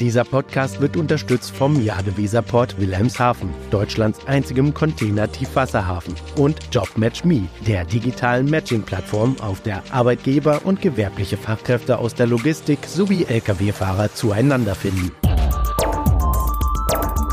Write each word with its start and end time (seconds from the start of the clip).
Dieser 0.00 0.24
Podcast 0.24 0.82
wird 0.82 0.94
unterstützt 0.98 1.56
vom 1.56 1.82
Jadeweserport 1.82 2.78
Wilhelmshaven, 2.78 3.48
Deutschlands 3.70 4.26
einzigem 4.26 4.74
Container-Tiefwasserhafen 4.74 6.14
und 6.36 6.58
JobMatchMe, 6.70 7.48
der 7.66 7.86
digitalen 7.86 8.50
Matching-Plattform, 8.50 9.36
auf 9.40 9.62
der 9.62 9.82
Arbeitgeber 9.90 10.60
und 10.64 10.82
gewerbliche 10.82 11.38
Fachkräfte 11.38 11.96
aus 11.98 12.14
der 12.14 12.26
Logistik 12.26 12.80
sowie 12.86 13.24
Lkw-Fahrer 13.24 14.12
zueinander 14.12 14.74
finden. 14.74 15.12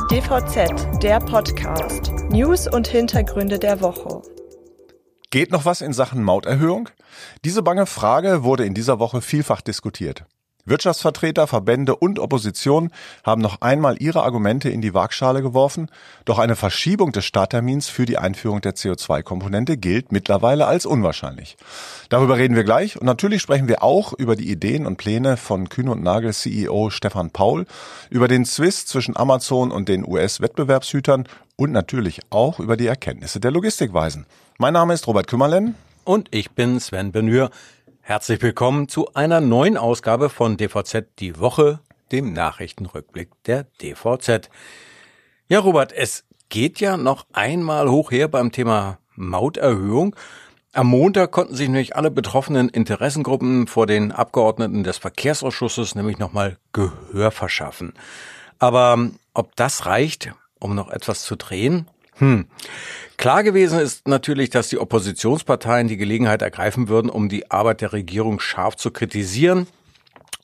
DVZ, 0.09 1.03
der 1.03 1.19
Podcast. 1.19 2.13
News 2.29 2.69
und 2.69 2.87
Hintergründe 2.87 3.59
der 3.59 3.81
Woche. 3.81 4.21
Geht 5.31 5.51
noch 5.51 5.65
was 5.65 5.81
in 5.81 5.91
Sachen 5.91 6.23
Mauterhöhung? 6.23 6.87
Diese 7.43 7.61
bange 7.61 7.87
Frage 7.87 8.43
wurde 8.43 8.65
in 8.65 8.73
dieser 8.73 8.99
Woche 8.99 9.21
vielfach 9.21 9.59
diskutiert. 9.59 10.25
Wirtschaftsvertreter, 10.65 11.45
Verbände 11.45 11.95
und 11.95 12.19
Opposition 12.19 12.89
haben 13.25 13.41
noch 13.41 13.59
einmal 13.61 14.01
ihre 14.01 14.23
Argumente 14.23 14.69
in 14.69 14.79
die 14.79 14.93
Waagschale 14.93 15.41
geworfen, 15.41 15.89
doch 16.23 16.39
eine 16.39 16.55
Verschiebung 16.55 17.11
des 17.11 17.25
Starttermins 17.25 17.89
für 17.89 18.05
die 18.05 18.17
Einführung 18.17 18.61
der 18.61 18.73
CO2-Komponente 18.73 19.75
gilt 19.75 20.13
mittlerweile 20.13 20.65
als 20.65 20.85
unwahrscheinlich. 20.85 21.57
Darüber 22.07 22.37
reden 22.37 22.55
wir 22.55 22.63
gleich 22.63 22.97
und 22.97 23.05
natürlich 23.05 23.41
sprechen 23.41 23.67
wir 23.67 23.83
auch 23.83 24.13
über 24.13 24.37
die 24.37 24.49
Ideen 24.49 24.85
und 24.85 24.95
Pläne 24.95 25.35
von 25.35 25.67
Kühn 25.67 25.89
und 25.89 26.01
Nagel 26.01 26.31
CEO 26.33 26.89
Stefan 26.91 27.31
Paul, 27.31 27.65
über 28.09 28.29
den 28.29 28.45
Swiss 28.45 28.85
zwischen 28.85 29.17
Amazon 29.17 29.69
und 29.69 29.89
den 29.89 30.07
US-Wettbewerbshütern 30.07 31.27
und 31.57 31.73
natürlich 31.73 32.21
auch 32.29 32.61
über 32.61 32.77
die 32.77 32.87
Erkenntnisse 32.87 33.41
der 33.41 33.51
Logistikweisen. 33.51 34.25
Mein 34.59 34.73
Name 34.73 34.93
ist 34.93 35.07
Robert 35.07 35.27
Kümmerlen. 35.27 35.75
Und 36.05 36.27
ich 36.31 36.51
bin 36.51 36.79
Sven 36.79 37.11
Benür. 37.11 37.49
Herzlich 38.05 38.41
willkommen 38.41 38.89
zu 38.89 39.13
einer 39.13 39.39
neuen 39.39 39.77
Ausgabe 39.77 40.29
von 40.29 40.57
DVZ 40.57 41.05
Die 41.19 41.39
Woche, 41.39 41.79
dem 42.11 42.33
Nachrichtenrückblick 42.33 43.29
der 43.45 43.63
DVZ. 43.81 44.49
Ja, 45.47 45.59
Robert, 45.59 45.93
es 45.93 46.25
geht 46.49 46.81
ja 46.81 46.97
noch 46.97 47.25
einmal 47.31 47.89
hoch 47.89 48.11
her 48.11 48.27
beim 48.27 48.51
Thema 48.51 48.97
Mauterhöhung. 49.15 50.17
Am 50.73 50.87
Montag 50.87 51.31
konnten 51.31 51.55
sich 51.55 51.69
nämlich 51.69 51.95
alle 51.95 52.11
betroffenen 52.11 52.67
Interessengruppen 52.67 53.67
vor 53.67 53.87
den 53.87 54.11
Abgeordneten 54.11 54.83
des 54.83 54.97
Verkehrsausschusses 54.97 55.95
nämlich 55.95 56.17
nochmal 56.17 56.57
Gehör 56.73 57.31
verschaffen. 57.31 57.93
Aber 58.59 59.11
ob 59.33 59.55
das 59.55 59.85
reicht, 59.85 60.33
um 60.59 60.75
noch 60.75 60.89
etwas 60.89 61.23
zu 61.23 61.37
drehen? 61.37 61.87
Hm. 62.15 62.45
Klar 63.17 63.43
gewesen 63.43 63.79
ist 63.79 64.07
natürlich, 64.07 64.49
dass 64.49 64.69
die 64.69 64.79
Oppositionsparteien 64.79 65.87
die 65.87 65.97
Gelegenheit 65.97 66.41
ergreifen 66.41 66.89
würden, 66.89 67.09
um 67.09 67.29
die 67.29 67.49
Arbeit 67.51 67.81
der 67.81 67.93
Regierung 67.93 68.39
scharf 68.39 68.75
zu 68.75 68.91
kritisieren. 68.91 69.67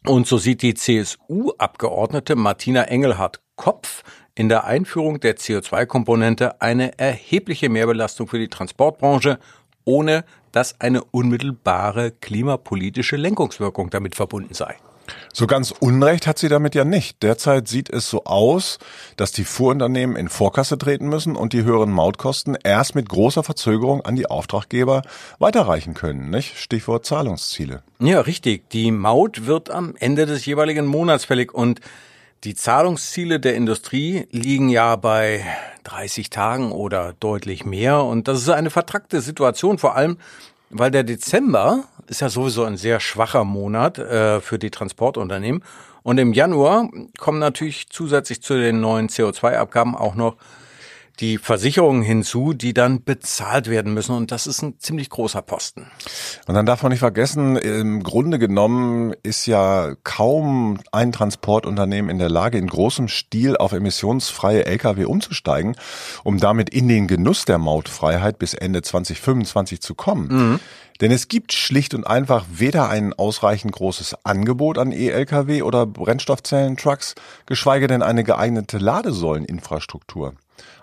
Und 0.06 0.28
so 0.28 0.38
sieht 0.38 0.61
die 0.61 0.76
CSU-Abgeordnete 0.76 2.36
Martina 2.36 2.84
Engelhardt-Kopf 2.84 4.03
in 4.34 4.48
der 4.48 4.64
Einführung 4.64 5.20
der 5.20 5.36
CO2-Komponente 5.36 6.61
eine 6.61 6.98
erhebliche 6.98 7.67
Mehrbelastung 7.67 8.28
für 8.28 8.39
die 8.39 8.48
Transportbranche, 8.48 9.39
ohne 9.83 10.23
dass 10.54 10.80
eine 10.80 11.04
unmittelbare 11.04 12.11
klimapolitische 12.11 13.17
Lenkungswirkung 13.17 13.89
damit 13.89 14.16
verbunden 14.16 14.54
sei. 14.54 14.78
So 15.33 15.47
ganz 15.47 15.71
Unrecht 15.71 16.27
hat 16.27 16.39
sie 16.39 16.49
damit 16.49 16.75
ja 16.75 16.85
nicht. 16.85 17.23
Derzeit 17.23 17.67
sieht 17.67 17.89
es 17.89 18.09
so 18.09 18.25
aus, 18.25 18.79
dass 19.17 19.31
die 19.31 19.43
Fuhrunternehmen 19.43 20.15
in 20.15 20.29
Vorkasse 20.29 20.77
treten 20.77 21.07
müssen 21.07 21.35
und 21.35 21.53
die 21.53 21.63
höheren 21.63 21.91
Mautkosten 21.91 22.57
erst 22.63 22.95
mit 22.95 23.09
großer 23.09 23.43
Verzögerung 23.43 24.02
an 24.02 24.15
die 24.15 24.27
Auftraggeber 24.27 25.02
weiterreichen 25.39 25.93
können. 25.93 26.30
Nicht? 26.30 26.57
Stichwort 26.57 27.05
Zahlungsziele. 27.05 27.83
Ja, 27.99 28.21
richtig. 28.21 28.69
Die 28.69 28.91
Maut 28.91 29.45
wird 29.45 29.69
am 29.69 29.95
Ende 29.99 30.25
des 30.25 30.45
jeweiligen 30.45 30.85
Monats 30.85 31.25
fällig 31.25 31.53
und 31.53 31.81
die 32.45 32.55
Zahlungsziele 32.55 33.41
der 33.41 33.55
Industrie 33.55 34.25
liegen 34.31 34.69
ja 34.69 34.95
bei 34.95 35.45
30 35.83 36.30
Tagen 36.30 36.71
oder 36.71 37.13
deutlich 37.19 37.65
mehr. 37.65 38.03
Und 38.05 38.30
das 38.30 38.39
ist 38.39 38.49
eine 38.49 38.69
vertrackte 38.69 39.19
Situation, 39.19 39.77
vor 39.77 39.97
allem 39.97 40.17
weil 40.69 40.91
der 40.91 41.03
Dezember 41.03 41.85
ist 42.07 42.21
ja 42.21 42.30
sowieso 42.30 42.63
ein 42.63 42.77
sehr 42.77 42.99
schwacher 42.99 43.43
Monat 43.43 43.97
äh, 43.97 44.41
für 44.41 44.59
die 44.59 44.71
Transportunternehmen. 44.71 45.63
Und 46.03 46.17
im 46.17 46.33
Januar 46.33 46.89
kommen 47.17 47.39
natürlich 47.39 47.89
zusätzlich 47.89 48.41
zu 48.41 48.55
den 48.55 48.80
neuen 48.80 49.09
CO2-Abgaben 49.09 49.95
auch 49.95 50.15
noch 50.15 50.37
die 51.19 51.37
Versicherungen 51.37 52.02
hinzu, 52.02 52.53
die 52.53 52.73
dann 52.73 53.03
bezahlt 53.03 53.69
werden 53.69 53.93
müssen. 53.93 54.15
Und 54.15 54.31
das 54.31 54.47
ist 54.47 54.61
ein 54.61 54.80
ziemlich 54.80 55.09
großer 55.09 55.41
Posten. 55.41 55.87
Und 56.47 56.55
dann 56.55 56.65
darf 56.65 56.81
man 56.83 56.91
nicht 56.91 56.99
vergessen, 56.99 57.57
im 57.57 58.03
Grunde 58.03 58.39
genommen 58.39 59.13
ist 59.23 59.45
ja 59.45 59.95
kaum 60.03 60.80
ein 60.91 61.11
Transportunternehmen 61.11 62.09
in 62.09 62.19
der 62.19 62.30
Lage, 62.30 62.57
in 62.57 62.67
großem 62.67 63.07
Stil 63.07 63.57
auf 63.57 63.73
emissionsfreie 63.73 64.65
Lkw 64.65 65.05
umzusteigen, 65.05 65.75
um 66.23 66.39
damit 66.39 66.69
in 66.69 66.87
den 66.87 67.07
Genuss 67.07 67.45
der 67.45 67.57
Mautfreiheit 67.57 68.39
bis 68.39 68.53
Ende 68.53 68.81
2025 68.81 69.81
zu 69.81 69.95
kommen. 69.95 70.27
Mhm. 70.27 70.59
Denn 71.01 71.11
es 71.11 71.30
gibt 71.30 71.53
schlicht 71.53 71.93
und 71.93 72.05
einfach 72.05 72.45
weder 72.51 72.89
ein 72.89 73.13
ausreichend 73.13 73.71
großes 73.71 74.25
Angebot 74.25 74.77
an 74.77 74.91
E-Lkw 74.91 75.61
oder 75.61 75.86
Brennstoffzellen-Trucks, 75.86 77.15
geschweige 77.45 77.87
denn 77.87 78.01
eine 78.01 78.25
geeignete 78.25 78.77
Ladesäuleninfrastruktur. 78.80 80.33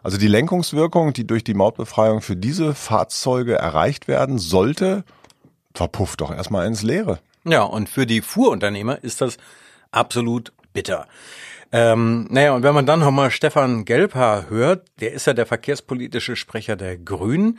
Also 0.03 0.19
die 0.19 0.28
Lenkungswirkung, 0.28 1.12
die 1.12 1.26
durch 1.26 1.44
die 1.44 1.54
Mautbefreiung 1.54 2.20
für 2.20 2.37
diese 2.37 2.75
Fahrzeuge 2.75 3.54
erreicht 3.54 4.09
werden 4.09 4.38
sollte, 4.38 5.04
verpufft 5.75 6.20
doch 6.20 6.32
erstmal 6.32 6.66
ins 6.66 6.82
Leere. 6.82 7.19
Ja, 7.44 7.62
und 7.62 7.88
für 7.88 8.06
die 8.06 8.22
Fuhrunternehmer 8.22 9.03
ist 9.03 9.20
das 9.20 9.36
absolut 9.91 10.53
bitter. 10.72 11.06
Ähm, 11.72 12.26
naja, 12.31 12.54
und 12.54 12.62
wenn 12.62 12.75
man 12.75 12.86
dann 12.86 13.00
nochmal 13.00 13.31
Stefan 13.31 13.84
Gelbhaar 13.84 14.48
hört, 14.48 14.86
der 15.00 15.12
ist 15.12 15.26
ja 15.26 15.32
der 15.32 15.47
verkehrspolitische 15.47 16.36
Sprecher 16.36 16.76
der 16.76 16.97
Grünen, 16.97 17.59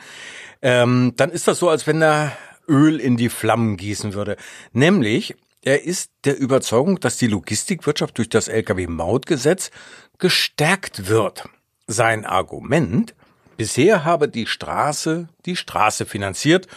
ähm, 0.62 1.14
dann 1.18 1.30
ist 1.30 1.48
das 1.48 1.60
so, 1.60 1.70
als 1.70 1.88
wenn 1.88 2.02
er 2.02 2.32
Öl 2.68 3.00
in 3.00 3.18
die 3.18 3.30
Flammen 3.30 3.78
gießen 3.78 4.14
würde. 4.14 4.38
Nämlich, 4.72 5.36
er 5.62 5.84
ist 5.84 6.12
der 6.24 6.38
Überzeugung, 6.38 7.00
dass 7.00 7.18
die 7.18 7.28
Logistikwirtschaft 7.28 8.18
durch 8.18 8.30
das 8.30 8.48
Lkw-Mautgesetz 8.48 9.72
gestärkt 10.18 11.10
wird. 11.10 11.50
Sein 11.88 12.26
Argument, 12.26 13.16
bisher 13.56 14.04
habe 14.04 14.28
die 14.28 14.46
Straße 14.46 15.30
die 15.46 15.56
Straße 15.56 16.06
finanziert 16.06 16.68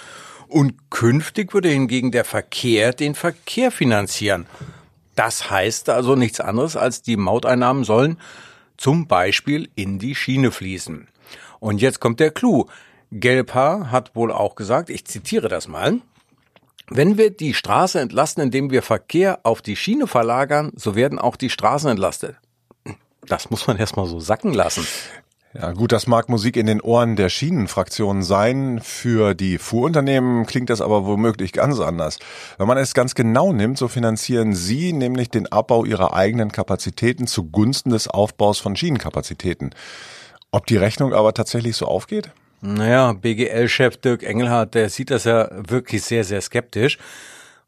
und 0.46 0.90
künftig 0.90 1.52
würde 1.52 1.68
hingegen 1.68 2.12
der 2.12 2.24
Verkehr 2.24 2.92
den 2.92 3.16
Verkehr 3.16 3.72
finanzieren. 3.72 4.46
Das 5.16 5.50
heißt 5.50 5.88
also 5.90 6.14
nichts 6.14 6.40
anderes, 6.40 6.76
als 6.76 7.02
die 7.02 7.16
Mauteinnahmen 7.16 7.82
sollen 7.82 8.18
zum 8.76 9.08
Beispiel 9.08 9.68
in 9.74 9.98
die 9.98 10.14
Schiene 10.14 10.52
fließen. 10.52 11.08
Und 11.58 11.80
jetzt 11.80 12.00
kommt 12.00 12.20
der 12.20 12.30
Clou. 12.30 12.66
Gelbhaar 13.10 13.90
hat 13.90 14.14
wohl 14.14 14.30
auch 14.30 14.54
gesagt, 14.54 14.90
ich 14.90 15.04
zitiere 15.04 15.48
das 15.48 15.66
mal, 15.66 16.00
wenn 16.88 17.18
wir 17.18 17.30
die 17.30 17.54
Straße 17.54 18.00
entlasten, 18.00 18.42
indem 18.42 18.70
wir 18.70 18.82
Verkehr 18.82 19.40
auf 19.42 19.60
die 19.60 19.76
Schiene 19.76 20.06
verlagern, 20.06 20.72
so 20.76 20.94
werden 20.94 21.18
auch 21.18 21.36
die 21.36 21.50
Straßen 21.50 21.90
entlastet. 21.90 22.36
Das 23.26 23.50
muss 23.50 23.66
man 23.66 23.76
erstmal 23.76 24.06
so 24.06 24.20
sacken 24.20 24.52
lassen. 24.52 24.86
Ja 25.52 25.72
gut, 25.72 25.90
das 25.90 26.06
mag 26.06 26.28
Musik 26.28 26.56
in 26.56 26.66
den 26.66 26.80
Ohren 26.80 27.16
der 27.16 27.28
Schienenfraktionen 27.28 28.22
sein. 28.22 28.80
Für 28.80 29.34
die 29.34 29.58
Fuhrunternehmen 29.58 30.46
klingt 30.46 30.70
das 30.70 30.80
aber 30.80 31.06
womöglich 31.06 31.52
ganz 31.52 31.80
anders. 31.80 32.20
Wenn 32.56 32.68
man 32.68 32.78
es 32.78 32.94
ganz 32.94 33.16
genau 33.16 33.52
nimmt, 33.52 33.76
so 33.76 33.88
finanzieren 33.88 34.54
sie 34.54 34.92
nämlich 34.92 35.28
den 35.28 35.50
Abbau 35.50 35.84
ihrer 35.84 36.14
eigenen 36.14 36.52
Kapazitäten 36.52 37.26
zugunsten 37.26 37.90
des 37.90 38.06
Aufbaus 38.06 38.60
von 38.60 38.76
Schienenkapazitäten. 38.76 39.74
Ob 40.52 40.66
die 40.66 40.76
Rechnung 40.76 41.12
aber 41.12 41.34
tatsächlich 41.34 41.74
so 41.74 41.86
aufgeht? 41.86 42.30
Naja, 42.60 43.12
BGL-Chef 43.14 43.96
Dirk 43.96 44.22
Engelhardt, 44.22 44.74
der 44.74 44.88
sieht 44.88 45.10
das 45.10 45.24
ja 45.24 45.48
wirklich 45.50 46.02
sehr, 46.02 46.22
sehr 46.22 46.40
skeptisch. 46.42 46.96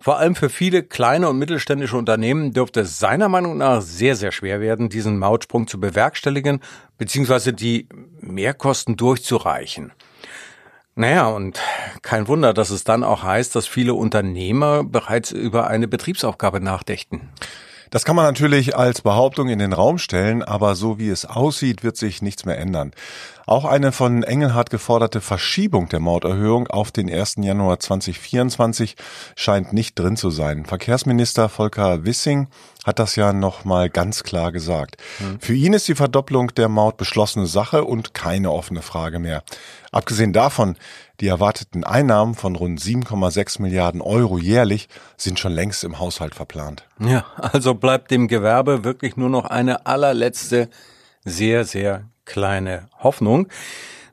Vor 0.02 0.18
allem 0.18 0.34
für 0.34 0.50
viele 0.50 0.82
kleine 0.82 1.28
und 1.28 1.38
mittelständische 1.38 1.96
Unternehmen 1.96 2.52
dürfte 2.52 2.80
es 2.80 2.98
seiner 2.98 3.28
Meinung 3.28 3.58
nach 3.58 3.80
sehr, 3.80 4.16
sehr 4.16 4.32
schwer 4.32 4.60
werden, 4.60 4.88
diesen 4.88 5.16
Mautsprung 5.16 5.68
zu 5.68 5.78
bewerkstelligen, 5.78 6.60
beziehungsweise 6.98 7.52
die 7.52 7.88
Mehrkosten 8.20 8.96
durchzureichen. 8.96 9.92
Naja, 10.96 11.28
und 11.28 11.60
kein 12.02 12.26
Wunder, 12.26 12.52
dass 12.52 12.70
es 12.70 12.82
dann 12.82 13.04
auch 13.04 13.22
heißt, 13.22 13.54
dass 13.54 13.68
viele 13.68 13.94
Unternehmer 13.94 14.82
bereits 14.82 15.30
über 15.30 15.68
eine 15.68 15.86
Betriebsaufgabe 15.86 16.58
nachdächten. 16.58 17.28
Das 17.92 18.06
kann 18.06 18.16
man 18.16 18.24
natürlich 18.24 18.74
als 18.74 19.02
Behauptung 19.02 19.50
in 19.50 19.58
den 19.58 19.74
Raum 19.74 19.98
stellen, 19.98 20.42
aber 20.42 20.74
so 20.76 20.98
wie 20.98 21.10
es 21.10 21.26
aussieht, 21.26 21.84
wird 21.84 21.98
sich 21.98 22.22
nichts 22.22 22.46
mehr 22.46 22.56
ändern. 22.56 22.92
Auch 23.44 23.66
eine 23.66 23.92
von 23.92 24.22
Engelhardt 24.22 24.70
geforderte 24.70 25.20
Verschiebung 25.20 25.90
der 25.90 26.00
Mauterhöhung 26.00 26.68
auf 26.68 26.90
den 26.90 27.12
1. 27.12 27.34
Januar 27.40 27.80
2024 27.80 28.96
scheint 29.36 29.74
nicht 29.74 29.98
drin 29.98 30.16
zu 30.16 30.30
sein. 30.30 30.64
Verkehrsminister 30.64 31.50
Volker 31.50 32.06
Wissing 32.06 32.48
hat 32.86 32.98
das 32.98 33.14
ja 33.14 33.34
nochmal 33.34 33.90
ganz 33.90 34.22
klar 34.22 34.52
gesagt. 34.52 34.96
Mhm. 35.18 35.40
Für 35.40 35.54
ihn 35.54 35.74
ist 35.74 35.86
die 35.86 35.94
Verdopplung 35.94 36.54
der 36.54 36.70
Maut 36.70 36.96
beschlossene 36.96 37.46
Sache 37.46 37.84
und 37.84 38.14
keine 38.14 38.52
offene 38.52 38.80
Frage 38.80 39.18
mehr. 39.18 39.42
Abgesehen 39.90 40.32
davon, 40.32 40.76
die 41.22 41.28
erwarteten 41.28 41.84
Einnahmen 41.84 42.34
von 42.34 42.54
rund 42.56 42.78
7,6 42.80 43.62
Milliarden 43.62 44.02
Euro 44.02 44.36
jährlich 44.36 44.88
sind 45.16 45.38
schon 45.38 45.52
längst 45.52 45.84
im 45.84 45.98
Haushalt 45.98 46.34
verplant. 46.34 46.84
Ja, 46.98 47.24
also 47.36 47.72
bleibt 47.72 48.10
dem 48.10 48.28
Gewerbe 48.28 48.84
wirklich 48.84 49.16
nur 49.16 49.30
noch 49.30 49.46
eine 49.46 49.86
allerletzte, 49.86 50.68
sehr, 51.24 51.64
sehr 51.64 52.04
kleine 52.26 52.88
Hoffnung 52.98 53.48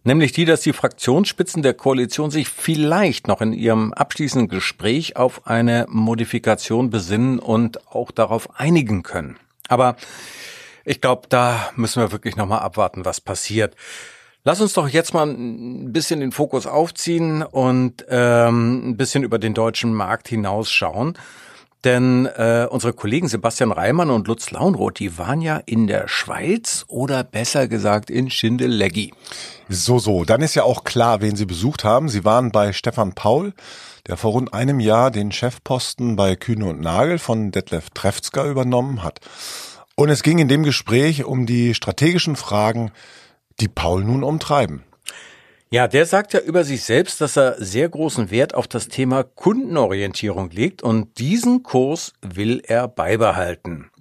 nämlich 0.03 0.31
die, 0.31 0.45
dass 0.45 0.61
die 0.61 0.73
Fraktionsspitzen 0.73 1.61
der 1.61 1.73
Koalition 1.73 2.31
sich 2.31 2.49
vielleicht 2.49 3.27
noch 3.27 3.41
in 3.41 3.53
ihrem 3.53 3.93
abschließenden 3.93 4.47
Gespräch 4.47 5.15
auf 5.15 5.47
eine 5.47 5.85
Modifikation 5.89 6.89
besinnen 6.89 7.39
und 7.39 7.87
auch 7.87 8.11
darauf 8.11 8.59
einigen 8.59 9.03
können. 9.03 9.37
Aber 9.67 9.95
ich 10.85 11.01
glaube, 11.01 11.27
da 11.29 11.69
müssen 11.75 12.01
wir 12.01 12.11
wirklich 12.11 12.35
nochmal 12.35 12.59
abwarten, 12.59 13.05
was 13.05 13.21
passiert. 13.21 13.75
Lass 14.49 14.61
uns 14.61 14.73
doch 14.73 14.87
jetzt 14.87 15.13
mal 15.13 15.27
ein 15.27 15.93
bisschen 15.93 16.21
den 16.21 16.31
Fokus 16.31 16.65
aufziehen 16.65 17.43
und 17.43 18.03
ähm, 18.09 18.89
ein 18.89 18.97
bisschen 18.97 19.21
über 19.21 19.37
den 19.37 19.53
deutschen 19.53 19.93
Markt 19.93 20.27
hinausschauen. 20.27 21.13
Denn 21.83 22.25
äh, 22.25 22.65
unsere 22.67 22.93
Kollegen 22.93 23.27
Sebastian 23.27 23.71
Reimann 23.71 24.09
und 24.09 24.27
Lutz 24.27 24.49
Launroth, 24.49 24.97
die 24.97 25.19
waren 25.19 25.41
ja 25.41 25.61
in 25.67 25.85
der 25.85 26.07
Schweiz 26.07 26.83
oder 26.87 27.23
besser 27.23 27.67
gesagt 27.67 28.09
in 28.09 28.31
Schindeleggi. 28.31 29.13
So, 29.67 29.99
so. 29.99 30.23
Dann 30.23 30.41
ist 30.41 30.55
ja 30.55 30.63
auch 30.63 30.83
klar, 30.83 31.21
wen 31.21 31.35
Sie 31.35 31.45
besucht 31.45 31.83
haben. 31.83 32.09
Sie 32.09 32.25
waren 32.25 32.51
bei 32.51 32.73
Stefan 32.73 33.13
Paul, 33.13 33.53
der 34.07 34.17
vor 34.17 34.31
rund 34.31 34.51
einem 34.55 34.79
Jahr 34.79 35.11
den 35.11 35.31
Chefposten 35.31 36.15
bei 36.15 36.35
Kühne 36.35 36.65
und 36.65 36.81
Nagel 36.81 37.19
von 37.19 37.51
Detlef 37.51 37.91
Trefzger 37.91 38.45
übernommen 38.45 39.03
hat. 39.03 39.19
Und 39.93 40.09
es 40.09 40.23
ging 40.23 40.39
in 40.39 40.47
dem 40.47 40.63
Gespräch 40.63 41.23
um 41.23 41.45
die 41.45 41.75
strategischen 41.75 42.35
Fragen, 42.35 42.91
die 43.59 43.67
Paul 43.67 44.03
nun 44.03 44.23
umtreiben. 44.23 44.83
Ja, 45.71 45.87
der 45.87 46.07
sagt 46.07 46.33
ja 46.33 46.39
über 46.39 46.63
sich 46.63 46.83
selbst, 46.83 47.21
dass 47.21 47.37
er 47.37 47.63
sehr 47.63 47.87
großen 47.89 48.31
Wert 48.31 48.55
auf 48.55 48.67
das 48.67 48.87
Thema 48.87 49.23
Kundenorientierung 49.23 50.49
legt 50.49 50.81
und 50.81 51.19
diesen 51.19 51.61
Kurs 51.61 52.13
will 52.21 52.61
er 52.65 52.87
beibehalten. 52.87 53.91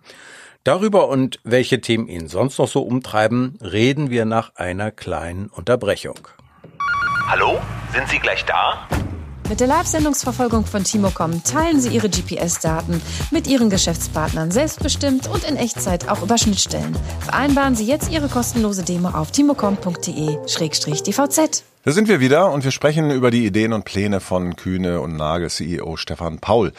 Darüber 0.65 1.09
und 1.09 1.41
welche 1.45 1.81
Themen 1.81 2.09
ihn 2.09 2.29
sonst 2.29 2.59
noch 2.59 2.69
so 2.69 2.83
umtreiben, 2.83 3.59
reden 3.61 4.09
wir 4.11 4.25
nach 4.25 4.55
einer 4.55 4.91
kleinen 4.91 5.49
Unterbrechung. 5.49 6.29
Hallo, 7.27 7.61
sind 7.93 8.09
Sie 8.09 8.19
gleich 8.19 8.45
da? 8.47 8.89
Mit 9.49 9.61
der 9.61 9.67
Live-Sendungsverfolgung 9.67 10.67
von 10.67 10.85
Timocom 10.85 11.43
teilen 11.43 11.81
Sie 11.81 11.89
Ihre 11.89 12.11
GPS-Daten 12.11 13.01
mit 13.31 13.47
Ihren 13.47 13.71
Geschäftspartnern 13.71 14.51
selbstbestimmt 14.51 15.27
und 15.27 15.43
in 15.45 15.57
Echtzeit 15.57 16.11
auch 16.11 16.23
über 16.23 16.37
Schnittstellen. 16.37 16.95
Vereinbaren 17.21 17.75
Sie 17.75 17.87
jetzt 17.87 18.11
Ihre 18.11 18.29
kostenlose 18.29 18.83
Demo 18.83 19.09
auf 19.09 19.31
timocom.de-dvz. 19.31 21.63
Da 21.83 21.93
sind 21.93 22.09
wir 22.09 22.21
wieder 22.21 22.53
und 22.53 22.65
wir 22.65 22.73
sprechen 22.73 23.11
über 23.11 23.31
die 23.31 23.47
Ideen 23.47 23.73
und 23.73 23.87
Pläne 23.87 24.21
von 24.21 24.55
Kühne 24.55 25.01
und 25.01 25.17
Nagel 25.17 25.49
CEO 25.49 25.97
Stefan 25.97 26.41
Paul. 26.41 26.75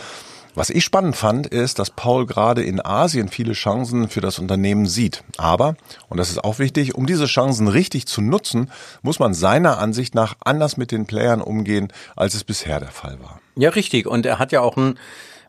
Was 0.56 0.70
ich 0.70 0.84
spannend 0.84 1.16
fand, 1.16 1.48
ist, 1.48 1.80
dass 1.80 1.92
Paul 1.92 2.26
gerade 2.26 2.64
in 2.64 2.84
Asien 2.84 3.30
viele 3.30 3.54
Chancen 3.54 4.10
für 4.10 4.22
das 4.22 4.40
Unternehmen 4.40 4.88
sieht. 4.88 5.24
Aber, 5.38 5.76
und 6.10 6.18
das 6.18 6.32
ist 6.32 6.44
auch 6.44 6.60
wichtig, 6.60 6.96
um 6.96 7.06
diese 7.06 7.28
Chancen 7.28 7.68
richtig 7.68 8.08
zu 8.08 8.22
nutzen, 8.22 8.72
muss 9.02 9.20
man 9.20 9.34
seiner 9.34 9.78
Ansicht 9.78 10.16
nach 10.16 10.36
anders 10.44 10.76
mit 10.76 10.92
den 10.92 11.06
Playern 11.06 11.42
umgehen, 11.42 11.94
als 12.16 12.34
es 12.34 12.44
bisher 12.44 12.80
der 12.80 12.90
Fall 12.90 13.20
war. 13.22 13.40
Ja, 13.56 13.70
richtig. 13.70 14.08
Und 14.08 14.26
er 14.26 14.40
hat 14.40 14.52
ja 14.52 14.62
auch 14.62 14.76
ein 14.76 14.98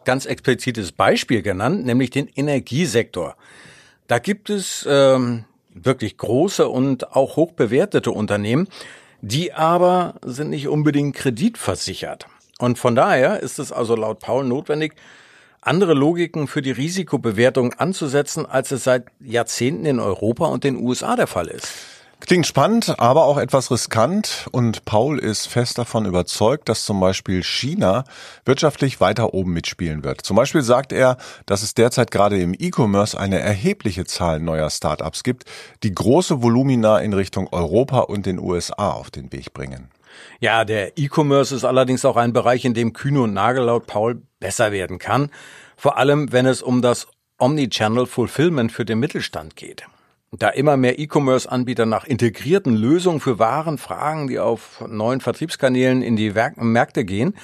ganz 0.05 0.27
explizites 0.27 0.93
Beispiel 0.93 1.43
genannt, 1.43 1.85
nämlich 1.85 2.11
den 2.11 2.29
Energiesektor. 2.29 3.37
Da 4.07 4.19
gibt 4.19 4.51
es 4.51 4.87
ähm, 4.89 5.45
wirklich 5.73 6.17
große 6.17 6.69
und 6.69 7.15
auch 7.15 7.37
hoch 7.37 7.53
bewertete 7.53 8.11
Unternehmen, 8.11 8.69
die 9.23 9.53
aber 9.53 10.15
sind 10.25 10.51
nicht 10.51 10.69
unbedingt 10.69 11.15
kreditversichert. 11.15 12.27
Und 12.61 12.79
von 12.79 12.95
daher 12.95 13.41
ist 13.41 13.59
es 13.59 13.73
also 13.73 13.97
laut 13.97 14.21
Paul 14.21 14.45
notwendig, 14.45 14.95
andere 15.63 15.95
Logiken 15.95 16.47
für 16.47 16.63
die 16.63 16.71
Risikobewertung 16.71 17.75
anzusetzen, 17.75 18.47
als 18.47 18.71
es 18.71 18.85
seit 18.85 19.07
Jahrzehnten 19.21 19.87
in 19.87 19.99
Europa 19.99 20.47
und 20.47 20.65
den 20.65 20.77
USA 20.77 21.17
der 21.17 21.27
Fall 21.27 21.49
ist. 21.49 21.69
Klingt 22.21 22.47
spannend, 22.47 22.95
aber 22.99 23.25
auch 23.25 23.39
etwas 23.39 23.71
riskant. 23.71 24.47
Und 24.53 24.85
Paul 24.85 25.19
ist 25.19 25.47
fest 25.47 25.79
davon 25.79 26.05
überzeugt, 26.05 26.69
dass 26.69 26.85
zum 26.85 27.01
Beispiel 27.01 27.43
China 27.43 28.05
wirtschaftlich 28.45 29.01
weiter 29.01 29.33
oben 29.33 29.55
mitspielen 29.55 30.05
wird. 30.05 30.21
Zum 30.21 30.37
Beispiel 30.37 30.61
sagt 30.61 30.93
er, 30.93 31.17
dass 31.47 31.63
es 31.63 31.73
derzeit 31.73 32.11
gerade 32.11 32.39
im 32.39 32.55
E-Commerce 32.59 33.19
eine 33.19 33.41
erhebliche 33.41 34.05
Zahl 34.05 34.39
neuer 34.39 34.69
Startups 34.69 35.23
gibt, 35.23 35.45
die 35.83 35.95
große 35.95 36.43
Volumina 36.43 36.99
in 36.99 37.15
Richtung 37.15 37.49
Europa 37.53 38.01
und 38.01 38.27
den 38.27 38.39
USA 38.39 38.91
auf 38.91 39.11
den 39.11 39.33
Weg 39.33 39.55
bringen. 39.55 39.89
Ja, 40.41 40.65
der 40.65 40.99
E-Commerce 40.99 41.55
ist 41.55 41.65
allerdings 41.65 42.05
auch 42.05 42.17
ein 42.17 42.33
Bereich, 42.33 42.65
in 42.65 42.75
dem 42.75 42.93
Kühne 42.93 43.23
und 43.23 43.33
Nagel 43.33 43.65
laut 43.65 43.87
Paul 43.87 44.23
besser 44.39 44.73
werden 44.73 44.99
kann. 44.99 45.31
Vor 45.77 45.99
allem, 45.99 46.33
wenn 46.33 46.47
es 46.47 46.63
um 46.63 46.83
das 46.83 47.09
Omnichannel 47.39 48.07
Fulfillment 48.07 48.71
für 48.71 48.85
den 48.85 48.99
Mittelstand 48.99 49.57
geht. 49.57 49.85
Da 50.33 50.51
immer 50.51 50.77
mehr 50.77 50.99
E-Commerce-Anbieter 50.99 51.87
nach 51.87 52.05
integrierten 52.05 52.77
Lösungen 52.77 53.19
für 53.19 53.39
Waren 53.39 53.79
fragen, 53.79 54.29
die 54.29 54.39
auf 54.39 54.85
neuen 54.87 55.21
Vertriebskanälen 55.21 56.03
in 56.03 56.15
die 56.15 56.31
Märkte 56.31 57.05
gehen, 57.05 57.35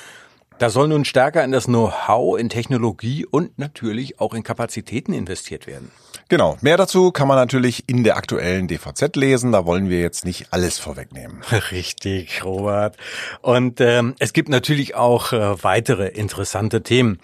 da 0.58 0.70
soll 0.70 0.88
nun 0.88 1.04
stärker 1.04 1.44
in 1.44 1.52
das 1.52 1.66
Know-how, 1.66 2.38
in 2.38 2.48
Technologie 2.48 3.26
und 3.26 3.58
natürlich 3.58 4.20
auch 4.20 4.32
in 4.32 4.42
Kapazitäten 4.42 5.12
investiert 5.12 5.66
werden. 5.66 5.90
Genau. 6.28 6.56
Mehr 6.60 6.76
dazu 6.76 7.12
kann 7.12 7.28
man 7.28 7.36
natürlich 7.36 7.84
in 7.88 8.02
der 8.02 8.16
aktuellen 8.16 8.66
DVZ 8.66 9.14
lesen. 9.14 9.52
Da 9.52 9.64
wollen 9.64 9.88
wir 9.88 10.00
jetzt 10.00 10.24
nicht 10.24 10.48
alles 10.50 10.78
vorwegnehmen. 10.78 11.40
Richtig, 11.70 12.44
Robert. 12.44 12.96
Und 13.42 13.80
ähm, 13.80 14.14
es 14.18 14.32
gibt 14.32 14.48
natürlich 14.48 14.96
auch 14.96 15.32
äh, 15.32 15.62
weitere 15.62 16.08
interessante 16.08 16.82
Themen. 16.82 17.20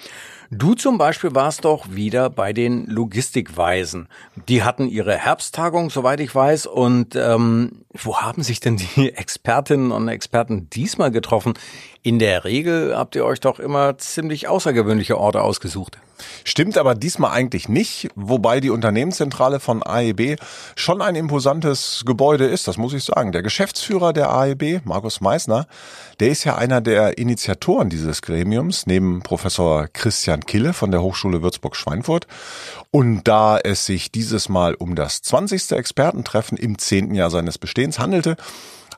Du 0.55 0.75
zum 0.75 0.99
Beispiel 0.99 1.35
warst 1.35 1.65
doch 1.65 1.93
wieder 1.93 2.29
bei 2.29 2.53
den 2.53 2.85
Logistikweisen. 2.85 4.07
Die 4.51 4.63
hatten 4.63 4.87
ihre 4.87 5.17
Herbsttagung, 5.17 5.89
soweit 5.89 6.21
ich 6.21 6.35
weiß. 6.35 6.67
Und 6.67 7.17
ähm, 7.17 7.87
wo 7.95 8.19
haben 8.19 8.43
sich 8.43 8.61
denn 8.61 8.77
die 8.77 9.15
Expertinnen 9.17 9.93
und 9.93 10.09
Experten 10.09 10.69
diesmal 10.69 11.11
getroffen? 11.11 11.55
In 12.03 12.19
der 12.19 12.45
Regel 12.45 12.95
habt 12.95 13.17
ihr 13.17 13.25
euch 13.25 13.41
doch 13.41 13.61
immer 13.61 13.97
ziemlich 13.97 14.47
außergewöhnliche 14.47 15.17
Orte 15.17 15.41
ausgesucht. 15.41 15.97
Stimmt 16.45 16.79
aber 16.79 16.95
diesmal 16.95 17.33
eigentlich 17.33 17.69
nicht, 17.69 18.09
wobei 18.15 18.61
die 18.61 18.71
Unternehmenszentrale 18.71 19.61
von 19.61 19.83
AEB 19.83 20.39
schon 20.77 21.03
ein 21.03 21.15
imposantes 21.15 22.03
Gebäude 22.07 22.47
ist, 22.47 22.69
das 22.69 22.77
muss 22.77 22.93
ich 22.93 23.05
sagen. 23.05 23.33
Der 23.33 23.43
Geschäftsführer 23.43 24.13
der 24.13 24.31
AEB, 24.31 24.85
Markus 24.85 25.21
Meissner, 25.21 25.67
der 26.21 26.29
ist 26.29 26.45
ja 26.45 26.57
einer 26.57 26.81
der 26.81 27.19
Initiatoren 27.19 27.89
dieses 27.89 28.23
Gremiums, 28.23 28.87
neben 28.87 29.23
Professor 29.23 29.89
Christian 29.93 30.42
Kille 30.47 30.73
von 30.73 30.91
der 30.91 31.03
Hochschule 31.03 31.43
Würzburg-Schweinfurt. 31.43 32.27
Und 32.91 33.25
da 33.25 33.59
es 33.59 33.87
sich 33.87 34.13
dieses 34.13 34.49
Mal 34.49 34.75
um 34.75 34.95
das 34.95 35.23
20. 35.23 35.73
Expertentreffen 35.73 36.59
im 36.59 36.79
zehnten 36.79 37.15
Jahr 37.15 37.31
seines 37.31 37.59
Bestehens 37.59 37.99
handelte, 37.99 38.37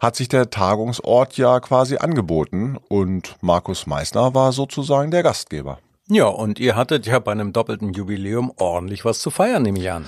hat 0.00 0.16
sich 0.16 0.28
der 0.28 0.50
Tagungsort 0.50 1.36
ja 1.36 1.60
quasi 1.60 1.96
angeboten 1.96 2.76
und 2.88 3.36
Markus 3.40 3.86
Meissner 3.86 4.34
war 4.34 4.52
sozusagen 4.52 5.10
der 5.10 5.22
Gastgeber. 5.22 5.78
Ja, 6.08 6.26
und 6.26 6.60
ihr 6.60 6.76
hattet 6.76 7.06
ja 7.06 7.18
bei 7.18 7.32
einem 7.32 7.52
doppelten 7.52 7.94
Jubiläum 7.94 8.52
ordentlich 8.58 9.04
was 9.04 9.20
zu 9.20 9.30
feiern, 9.30 9.62
nehme 9.62 9.78
ich 9.78 9.90
an. 9.90 10.06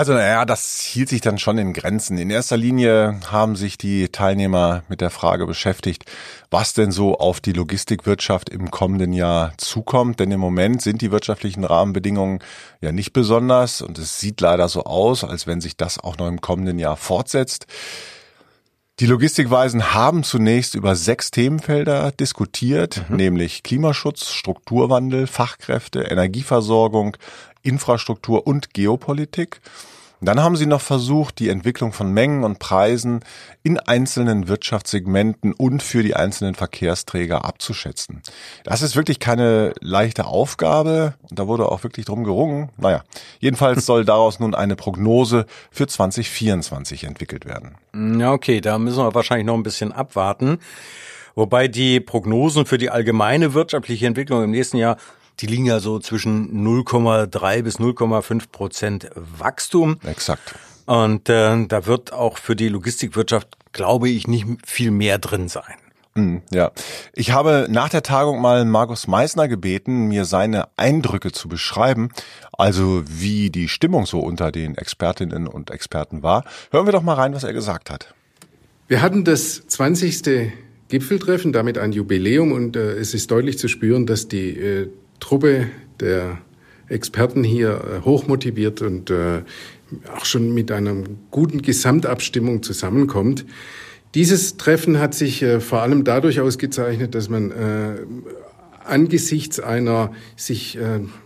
Also 0.00 0.14
naja, 0.14 0.46
das 0.46 0.80
hielt 0.80 1.10
sich 1.10 1.20
dann 1.20 1.36
schon 1.36 1.58
in 1.58 1.74
Grenzen. 1.74 2.16
In 2.16 2.30
erster 2.30 2.56
Linie 2.56 3.20
haben 3.30 3.54
sich 3.54 3.76
die 3.76 4.08
Teilnehmer 4.08 4.82
mit 4.88 5.02
der 5.02 5.10
Frage 5.10 5.46
beschäftigt, 5.46 6.10
was 6.50 6.72
denn 6.72 6.90
so 6.90 7.18
auf 7.18 7.42
die 7.42 7.52
Logistikwirtschaft 7.52 8.48
im 8.48 8.70
kommenden 8.70 9.12
Jahr 9.12 9.52
zukommt. 9.58 10.18
Denn 10.18 10.30
im 10.30 10.40
Moment 10.40 10.80
sind 10.80 11.02
die 11.02 11.10
wirtschaftlichen 11.10 11.64
Rahmenbedingungen 11.64 12.38
ja 12.80 12.92
nicht 12.92 13.12
besonders 13.12 13.82
und 13.82 13.98
es 13.98 14.18
sieht 14.18 14.40
leider 14.40 14.70
so 14.70 14.84
aus, 14.84 15.22
als 15.22 15.46
wenn 15.46 15.60
sich 15.60 15.76
das 15.76 15.98
auch 15.98 16.16
noch 16.16 16.28
im 16.28 16.40
kommenden 16.40 16.78
Jahr 16.78 16.96
fortsetzt. 16.96 17.66
Die 19.00 19.06
Logistikweisen 19.06 19.94
haben 19.94 20.24
zunächst 20.24 20.74
über 20.74 20.94
sechs 20.94 21.30
Themenfelder 21.30 22.12
diskutiert, 22.12 23.02
mhm. 23.08 23.16
nämlich 23.16 23.62
Klimaschutz, 23.62 24.30
Strukturwandel, 24.30 25.26
Fachkräfte, 25.26 26.02
Energieversorgung, 26.02 27.16
Infrastruktur 27.62 28.46
und 28.46 28.74
Geopolitik. 28.74 29.62
Dann 30.20 30.40
haben 30.40 30.56
sie 30.56 30.66
noch 30.66 30.80
versucht, 30.82 31.38
die 31.38 31.48
Entwicklung 31.48 31.92
von 31.92 32.12
Mengen 32.12 32.44
und 32.44 32.58
Preisen 32.58 33.20
in 33.62 33.78
einzelnen 33.78 34.48
Wirtschaftssegmenten 34.48 35.52
und 35.52 35.82
für 35.82 36.02
die 36.02 36.14
einzelnen 36.14 36.54
Verkehrsträger 36.54 37.44
abzuschätzen. 37.44 38.22
Das 38.64 38.82
ist 38.82 38.96
wirklich 38.96 39.18
keine 39.18 39.72
leichte 39.80 40.26
Aufgabe. 40.26 41.14
Da 41.30 41.46
wurde 41.46 41.66
auch 41.70 41.82
wirklich 41.82 42.04
drum 42.04 42.24
gerungen. 42.24 42.68
Naja, 42.76 43.02
jedenfalls 43.38 43.86
soll 43.86 44.04
daraus 44.04 44.40
nun 44.40 44.54
eine 44.54 44.76
Prognose 44.76 45.46
für 45.70 45.86
2024 45.86 47.04
entwickelt 47.04 47.46
werden. 47.46 47.76
Ja, 48.20 48.32
okay, 48.32 48.60
da 48.60 48.78
müssen 48.78 48.98
wir 48.98 49.14
wahrscheinlich 49.14 49.46
noch 49.46 49.54
ein 49.54 49.62
bisschen 49.62 49.92
abwarten. 49.92 50.58
Wobei 51.34 51.68
die 51.68 52.00
Prognosen 52.00 52.66
für 52.66 52.76
die 52.76 52.90
allgemeine 52.90 53.54
wirtschaftliche 53.54 54.06
Entwicklung 54.06 54.44
im 54.44 54.50
nächsten 54.50 54.76
Jahr 54.76 54.96
die 55.40 55.46
liegen 55.46 55.66
ja 55.66 55.80
so 55.80 55.98
zwischen 55.98 56.64
0,3 56.66 57.62
bis 57.62 57.78
0,5 57.78 58.50
Prozent 58.50 59.10
Wachstum. 59.14 59.98
Exakt. 60.04 60.54
Und 60.86 61.28
äh, 61.28 61.66
da 61.66 61.86
wird 61.86 62.12
auch 62.12 62.38
für 62.38 62.56
die 62.56 62.68
Logistikwirtschaft, 62.68 63.48
glaube 63.72 64.08
ich, 64.08 64.26
nicht 64.26 64.46
viel 64.64 64.90
mehr 64.90 65.18
drin 65.18 65.48
sein. 65.48 65.76
Hm, 66.16 66.42
ja, 66.52 66.72
ich 67.14 67.30
habe 67.30 67.68
nach 67.70 67.88
der 67.88 68.02
Tagung 68.02 68.40
mal 68.40 68.64
Markus 68.64 69.06
Meissner 69.06 69.46
gebeten, 69.46 70.08
mir 70.08 70.24
seine 70.24 70.66
Eindrücke 70.76 71.30
zu 71.30 71.48
beschreiben, 71.48 72.08
also 72.52 73.04
wie 73.06 73.50
die 73.50 73.68
Stimmung 73.68 74.06
so 74.06 74.18
unter 74.18 74.50
den 74.50 74.76
Expertinnen 74.76 75.46
und 75.46 75.70
Experten 75.70 76.24
war. 76.24 76.44
Hören 76.72 76.86
wir 76.86 76.92
doch 76.92 77.02
mal 77.02 77.14
rein, 77.14 77.32
was 77.32 77.44
er 77.44 77.52
gesagt 77.52 77.90
hat. 77.90 78.12
Wir 78.88 79.02
hatten 79.02 79.24
das 79.24 79.64
20. 79.68 80.52
Gipfeltreffen, 80.88 81.52
damit 81.52 81.78
ein 81.78 81.92
Jubiläum 81.92 82.50
und 82.50 82.74
äh, 82.74 82.94
es 82.94 83.14
ist 83.14 83.30
deutlich 83.30 83.58
zu 83.58 83.68
spüren, 83.68 84.06
dass 84.06 84.26
die 84.26 84.50
äh, 84.58 84.88
Truppe 85.20 85.68
der 86.00 86.38
Experten 86.88 87.44
hier 87.44 87.70
äh, 87.70 88.04
hochmotiviert 88.04 88.82
und 88.82 89.10
äh, 89.10 89.42
auch 90.16 90.24
schon 90.24 90.52
mit 90.52 90.72
einer 90.72 90.96
guten 91.30 91.62
Gesamtabstimmung 91.62 92.62
zusammenkommt. 92.62 93.44
Dieses 94.14 94.56
Treffen 94.56 94.98
hat 94.98 95.14
sich 95.14 95.42
äh, 95.42 95.60
vor 95.60 95.82
allem 95.82 96.02
dadurch 96.04 96.40
ausgezeichnet, 96.40 97.14
dass 97.14 97.28
man 97.28 97.52
angesichts 98.84 99.60
einer 99.60 100.12
sich 100.36 100.78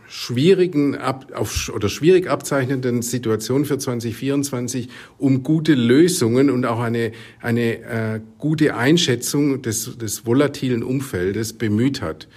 schwierigen 0.06 0.96
ab, 0.96 1.32
oder 1.74 1.88
schwierig 1.88 2.28
abzeichnenden 2.28 3.02
Situation 3.02 3.64
für 3.64 3.78
2024 3.78 4.88
um 5.18 5.42
gute 5.42 5.74
Lösungen 5.74 6.50
und 6.50 6.66
auch 6.66 6.80
eine, 6.80 7.12
eine 7.40 7.82
äh, 7.82 8.20
gute 8.38 8.76
Einschätzung 8.76 9.62
des, 9.62 9.98
des 9.98 10.26
volatilen 10.26 10.82
Umfeldes 10.82 11.54
bemüht 11.54 12.02
hat. 12.02 12.28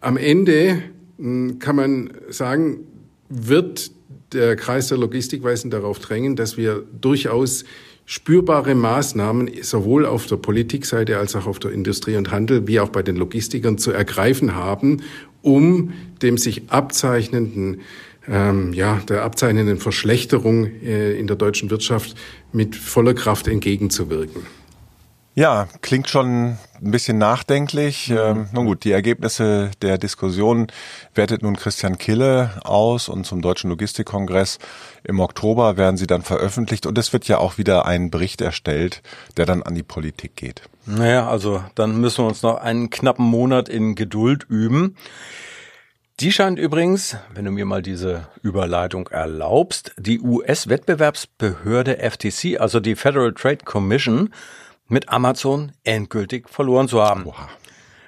Am 0.00 0.16
Ende 0.16 0.82
kann 1.16 1.76
man 1.76 2.10
sagen, 2.28 2.80
wird 3.28 3.90
der 4.32 4.56
Kreis 4.56 4.88
der 4.88 4.98
Logistikweisen 4.98 5.70
darauf 5.70 5.98
drängen, 5.98 6.36
dass 6.36 6.56
wir 6.56 6.84
durchaus 7.00 7.64
spürbare 8.06 8.74
Maßnahmen 8.74 9.50
sowohl 9.62 10.04
auf 10.04 10.26
der 10.26 10.36
Politikseite 10.36 11.18
als 11.18 11.34
auch 11.36 11.46
auf 11.46 11.58
der 11.58 11.70
Industrie 11.70 12.16
und 12.16 12.30
Handel 12.30 12.66
wie 12.66 12.80
auch 12.80 12.90
bei 12.90 13.02
den 13.02 13.16
Logistikern 13.16 13.78
zu 13.78 13.92
ergreifen 13.92 14.54
haben, 14.54 15.02
um 15.42 15.92
dem 16.20 16.36
sich 16.36 16.70
abzeichnenden 16.70 17.80
ähm, 18.26 18.72
ja, 18.72 19.02
der 19.08 19.22
abzeichnenden 19.22 19.78
Verschlechterung 19.78 20.66
äh, 20.82 21.12
in 21.18 21.26
der 21.26 21.36
deutschen 21.36 21.70
Wirtschaft 21.70 22.16
mit 22.52 22.74
voller 22.74 23.14
Kraft 23.14 23.48
entgegenzuwirken. 23.48 24.42
Ja, 25.36 25.66
klingt 25.80 26.08
schon 26.08 26.58
ein 26.80 26.90
bisschen 26.92 27.18
nachdenklich. 27.18 28.08
Mhm. 28.08 28.16
Ähm, 28.16 28.48
nun 28.52 28.66
gut, 28.66 28.84
die 28.84 28.92
Ergebnisse 28.92 29.72
der 29.82 29.98
Diskussion 29.98 30.68
wertet 31.12 31.42
nun 31.42 31.56
Christian 31.56 31.98
Kille 31.98 32.50
aus 32.62 33.08
und 33.08 33.26
zum 33.26 33.42
Deutschen 33.42 33.68
Logistikkongress 33.70 34.58
im 35.02 35.18
Oktober 35.18 35.76
werden 35.76 35.96
sie 35.96 36.06
dann 36.06 36.22
veröffentlicht 36.22 36.86
und 36.86 36.96
es 36.98 37.12
wird 37.12 37.26
ja 37.26 37.38
auch 37.38 37.58
wieder 37.58 37.84
ein 37.84 38.10
Bericht 38.10 38.40
erstellt, 38.42 39.02
der 39.36 39.44
dann 39.44 39.64
an 39.64 39.74
die 39.74 39.82
Politik 39.82 40.36
geht. 40.36 40.62
Naja, 40.86 41.28
also 41.28 41.64
dann 41.74 42.00
müssen 42.00 42.24
wir 42.24 42.28
uns 42.28 42.42
noch 42.42 42.58
einen 42.58 42.90
knappen 42.90 43.24
Monat 43.24 43.68
in 43.68 43.96
Geduld 43.96 44.44
üben. 44.48 44.96
Die 46.20 46.30
scheint 46.30 46.60
übrigens, 46.60 47.16
wenn 47.34 47.44
du 47.44 47.50
mir 47.50 47.64
mal 47.64 47.82
diese 47.82 48.28
Überleitung 48.42 49.08
erlaubst, 49.08 49.92
die 49.98 50.20
US-Wettbewerbsbehörde 50.20 51.98
FTC, 51.98 52.60
also 52.60 52.78
die 52.78 52.94
Federal 52.94 53.32
Trade 53.32 53.64
Commission, 53.64 54.30
mit 54.94 55.08
Amazon 55.08 55.72
endgültig 55.82 56.48
verloren 56.48 56.86
zu 56.86 57.02
haben. 57.02 57.26
Oha. 57.26 57.48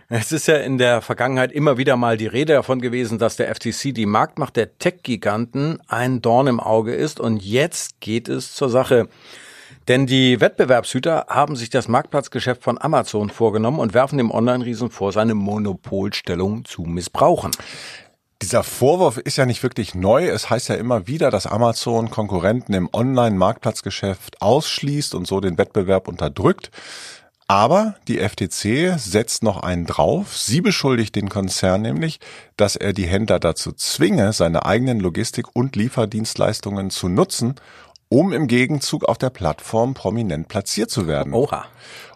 Es 0.09 0.31
ist 0.31 0.47
ja 0.47 0.59
in 0.59 0.79
der 0.79 1.03
Vergangenheit 1.03 1.51
immer 1.51 1.79
wieder 1.79 1.97
mal 1.97 2.17
die 2.17 2.29
Rede 2.29 2.53
davon 2.53 2.81
gewesen, 2.81 3.19
dass 3.19 3.35
der 3.35 3.53
FTC 3.53 3.93
die 3.93 4.07
Marktmacht 4.07 4.55
der 4.55 4.79
Tech-Giganten 4.79 5.81
ein 5.89 6.23
Dorn 6.23 6.47
im 6.47 6.61
Auge 6.61 6.95
ist 6.95 7.19
und 7.19 7.43
jetzt 7.43 8.01
geht 8.01 8.29
es 8.29 8.55
zur 8.55 8.69
Sache. 8.69 9.09
Denn 9.89 10.07
die 10.07 10.41
Wettbewerbshüter 10.41 11.27
haben 11.29 11.57
sich 11.57 11.71
das 11.71 11.89
Marktplatzgeschäft 11.89 12.63
von 12.63 12.81
Amazon 12.81 13.31
vorgenommen 13.31 13.81
und 13.81 13.93
werfen 13.93 14.19
dem 14.19 14.31
Online-Riesen 14.31 14.91
vor, 14.91 15.11
seine 15.11 15.35
Monopolstellung 15.35 16.65
zu 16.65 16.83
missbrauchen. 16.83 17.51
Dieser 18.43 18.63
Vorwurf 18.63 19.17
ist 19.17 19.39
ja 19.39 19.47
nicht 19.47 19.63
wirklich 19.63 19.95
neu. 19.95 20.29
Es 20.29 20.51
heißt 20.51 20.69
ja 20.69 20.75
immer 20.75 21.07
wieder, 21.07 21.31
dass 21.31 21.47
Amazon 21.47 22.11
Konkurrenten 22.11 22.75
im 22.75 22.91
Online-Marktplatzgeschäft 22.93 24.43
ausschließt 24.43 25.15
und 25.15 25.27
so 25.27 25.41
den 25.41 25.57
Wettbewerb 25.57 26.07
unterdrückt. 26.07 26.71
Aber 27.49 27.95
die 28.09 28.19
FTC 28.19 28.99
setzt 28.99 29.43
noch 29.43 29.63
einen 29.63 29.87
drauf. 29.87 30.37
Sie 30.37 30.61
beschuldigt 30.61 31.15
den 31.15 31.29
Konzern 31.31 31.81
nämlich, 31.81 32.19
dass 32.57 32.77
er 32.77 32.93
die 32.93 33.07
Händler 33.07 33.39
dazu 33.39 33.73
zwinge, 33.73 34.33
seine 34.33 34.67
eigenen 34.67 35.01
Logistik- 35.01 35.55
und 35.55 35.77
Lieferdienstleistungen 35.77 36.91
zu 36.91 37.09
nutzen, 37.09 37.55
um 38.09 38.33
im 38.33 38.47
Gegenzug 38.47 39.05
auf 39.05 39.19
der 39.19 39.31
Plattform 39.31 39.95
prominent 39.95 40.49
platziert 40.49 40.91
zu 40.91 41.07
werden. 41.07 41.33
Oha. 41.33 41.65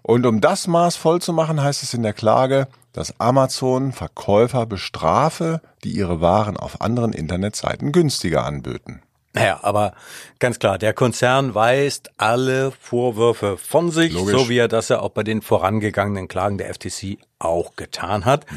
Und 0.02 0.26
um 0.26 0.40
das 0.40 0.66
Maß 0.66 0.96
voll 0.96 1.20
zu 1.20 1.32
machen, 1.32 1.62
heißt 1.62 1.82
es 1.82 1.94
in 1.94 2.02
der 2.02 2.12
Klage, 2.12 2.68
dass 2.92 3.18
Amazon 3.20 3.92
Verkäufer 3.92 4.66
bestrafe, 4.66 5.60
die 5.84 5.92
ihre 5.92 6.20
Waren 6.20 6.56
auf 6.56 6.80
anderen 6.80 7.12
Internetseiten 7.12 7.92
günstiger 7.92 8.44
anböten. 8.44 9.02
Naja, 9.32 9.60
aber 9.62 9.94
ganz 10.40 10.58
klar, 10.58 10.76
der 10.76 10.92
Konzern 10.92 11.54
weist 11.54 12.10
alle 12.16 12.72
Vorwürfe 12.72 13.56
von 13.58 13.92
sich, 13.92 14.12
Logisch. 14.12 14.36
so 14.36 14.48
wie 14.48 14.58
er 14.58 14.66
das 14.66 14.88
ja 14.88 14.98
auch 15.00 15.10
bei 15.10 15.22
den 15.22 15.40
vorangegangenen 15.40 16.26
Klagen 16.26 16.58
der 16.58 16.74
FTC 16.74 17.18
auch 17.38 17.76
getan 17.76 18.24
hat. 18.24 18.50
Mhm. 18.50 18.56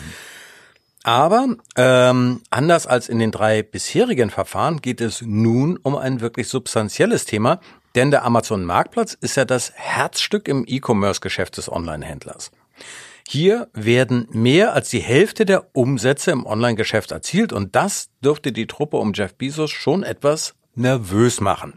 Aber 1.03 1.57
ähm, 1.75 2.41
anders 2.49 2.87
als 2.87 3.09
in 3.09 3.19
den 3.19 3.31
drei 3.31 3.61
bisherigen 3.61 4.29
Verfahren 4.29 4.81
geht 4.81 5.01
es 5.01 5.21
nun 5.21 5.77
um 5.77 5.97
ein 5.97 6.21
wirklich 6.21 6.47
substanzielles 6.47 7.25
Thema, 7.25 7.59
denn 7.95 8.09
der 8.09 8.23
Amazon 8.23 8.63
Marktplatz 8.63 9.13
ist 9.19 9.35
ja 9.35 9.43
das 9.43 9.73
Herzstück 9.75 10.47
im 10.47 10.63
E-Commerce-Geschäft 10.65 11.57
des 11.57 11.69
Online-Händlers. 11.69 12.51
Hier 13.27 13.67
werden 13.73 14.27
mehr 14.31 14.73
als 14.73 14.89
die 14.89 14.99
Hälfte 14.99 15.45
der 15.45 15.75
Umsätze 15.75 16.31
im 16.31 16.45
Online-Geschäft 16.45 17.11
erzielt 17.11 17.53
und 17.53 17.75
das 17.75 18.09
dürfte 18.23 18.51
die 18.51 18.67
Truppe 18.67 18.97
um 18.97 19.13
Jeff 19.13 19.35
Bezos 19.35 19.71
schon 19.71 20.03
etwas 20.03 20.55
nervös 20.75 21.41
machen. 21.41 21.73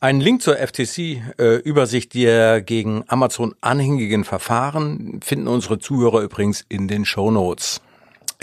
Ein 0.00 0.20
Link 0.20 0.42
zur 0.42 0.56
FTC-Übersicht 0.56 2.14
äh, 2.14 2.18
der 2.18 2.60
gegen 2.62 3.04
Amazon 3.06 3.54
anhängigen 3.62 4.24
Verfahren 4.24 5.20
finden 5.24 5.48
unsere 5.48 5.78
Zuhörer 5.78 6.20
übrigens 6.20 6.64
in 6.68 6.88
den 6.88 7.04
Show 7.04 7.30
Notes. 7.30 7.80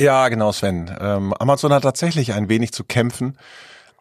Ja, 0.02 0.30
genau, 0.30 0.52
Sven. 0.52 0.90
Ähm, 1.00 1.32
Amazon 1.34 1.72
hat 1.72 1.84
tatsächlich 1.84 2.34
ein 2.34 2.50
wenig 2.50 2.72
zu 2.72 2.84
kämpfen 2.84 3.38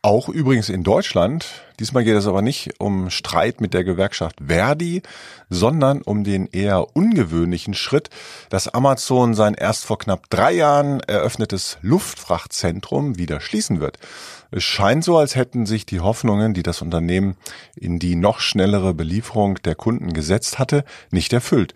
auch 0.02 0.28
übrigens 0.28 0.68
in 0.68 0.82
Deutschland. 0.82 1.46
Diesmal 1.80 2.04
geht 2.04 2.14
es 2.14 2.26
aber 2.26 2.42
nicht 2.42 2.78
um 2.78 3.08
Streit 3.08 3.62
mit 3.62 3.72
der 3.72 3.84
Gewerkschaft 3.84 4.36
Verdi, 4.46 5.02
sondern 5.48 6.02
um 6.02 6.24
den 6.24 6.46
eher 6.46 6.94
ungewöhnlichen 6.94 7.72
Schritt, 7.72 8.10
dass 8.50 8.68
Amazon 8.68 9.32
sein 9.32 9.54
erst 9.54 9.86
vor 9.86 9.98
knapp 9.98 10.28
drei 10.28 10.52
Jahren 10.52 11.00
eröffnetes 11.00 11.78
Luftfrachtzentrum 11.80 13.16
wieder 13.16 13.40
schließen 13.40 13.80
wird. 13.80 13.98
Es 14.50 14.62
scheint 14.62 15.04
so, 15.04 15.16
als 15.16 15.36
hätten 15.36 15.64
sich 15.64 15.86
die 15.86 16.00
Hoffnungen, 16.00 16.52
die 16.52 16.62
das 16.62 16.82
Unternehmen 16.82 17.36
in 17.74 17.98
die 17.98 18.14
noch 18.14 18.40
schnellere 18.40 18.92
Belieferung 18.92 19.54
der 19.64 19.74
Kunden 19.74 20.12
gesetzt 20.12 20.58
hatte, 20.58 20.84
nicht 21.10 21.32
erfüllt. 21.32 21.72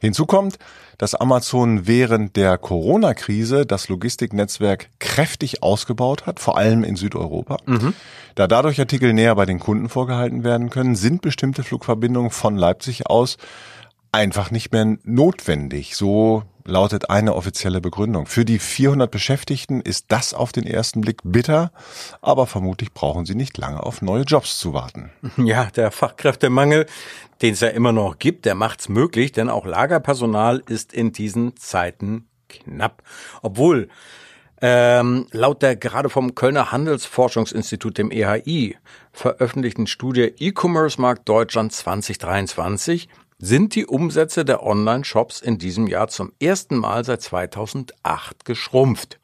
Hinzu 0.00 0.24
kommt, 0.26 0.58
dass 0.98 1.14
Amazon 1.14 1.86
während 1.86 2.36
der 2.36 2.58
Corona-Krise 2.58 3.64
das 3.64 3.88
Logistiknetzwerk 3.88 4.90
kräftig 4.98 5.62
ausgebaut 5.62 6.26
hat, 6.26 6.40
vor 6.40 6.58
allem 6.58 6.82
in 6.82 6.96
Südeuropa. 6.96 7.58
Mhm. 7.66 7.94
Da 8.34 8.48
dadurch 8.48 8.80
Artikel 8.80 9.12
näher 9.12 9.34
bei 9.36 9.46
den 9.48 9.58
Kunden 9.58 9.88
vorgehalten 9.88 10.44
werden 10.44 10.70
können, 10.70 10.94
sind 10.94 11.22
bestimmte 11.22 11.64
Flugverbindungen 11.64 12.30
von 12.30 12.56
Leipzig 12.56 13.06
aus 13.06 13.36
einfach 14.12 14.50
nicht 14.50 14.72
mehr 14.72 14.96
notwendig. 15.04 15.96
So 15.96 16.42
lautet 16.64 17.10
eine 17.10 17.34
offizielle 17.34 17.80
Begründung. 17.80 18.26
Für 18.26 18.44
die 18.44 18.58
400 18.58 19.10
Beschäftigten 19.10 19.80
ist 19.80 20.06
das 20.08 20.34
auf 20.34 20.52
den 20.52 20.66
ersten 20.66 21.00
Blick 21.00 21.20
bitter, 21.24 21.72
aber 22.20 22.46
vermutlich 22.46 22.92
brauchen 22.92 23.24
sie 23.24 23.34
nicht 23.34 23.56
lange 23.58 23.82
auf 23.82 24.02
neue 24.02 24.22
Jobs 24.22 24.58
zu 24.58 24.72
warten. 24.72 25.10
Ja, 25.36 25.66
der 25.70 25.90
Fachkräftemangel, 25.90 26.86
den 27.42 27.54
es 27.54 27.60
ja 27.60 27.68
immer 27.68 27.92
noch 27.92 28.18
gibt, 28.18 28.44
der 28.44 28.54
macht's 28.54 28.88
möglich, 28.88 29.32
denn 29.32 29.48
auch 29.48 29.64
Lagerpersonal 29.64 30.62
ist 30.68 30.92
in 30.92 31.12
diesen 31.12 31.56
Zeiten 31.56 32.26
knapp. 32.48 33.02
Obwohl 33.42 33.88
ähm, 34.60 35.26
laut 35.30 35.62
der 35.62 35.76
gerade 35.76 36.08
vom 36.08 36.34
Kölner 36.34 36.72
Handelsforschungsinstitut, 36.72 37.98
dem 37.98 38.10
EHI, 38.10 38.76
veröffentlichten 39.12 39.86
Studie 39.86 40.32
E-Commerce 40.38 41.00
Markt 41.00 41.28
Deutschland 41.28 41.72
2023 41.72 43.08
sind 43.38 43.74
die 43.74 43.86
Umsätze 43.86 44.44
der 44.44 44.64
Online-Shops 44.64 45.40
in 45.40 45.58
diesem 45.58 45.86
Jahr 45.86 46.08
zum 46.08 46.32
ersten 46.40 46.76
Mal 46.76 47.04
seit 47.04 47.22
2008 47.22 48.44
geschrumpft. 48.44 49.20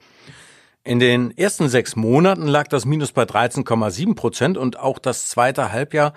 In 0.85 1.00
den 1.00 1.37
ersten 1.37 1.69
sechs 1.69 1.97
Monaten 1.97 2.47
lag 2.47 2.69
das 2.69 2.85
Minus 2.85 3.12
bei 3.12 3.23
13,7 3.23 4.14
Prozent 4.14 4.59
und 4.59 4.79
auch 4.79 4.99
das 4.99 5.29
zweite 5.29 5.73
Halbjahr 5.73 6.12